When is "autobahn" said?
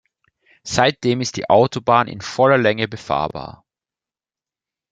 1.47-2.07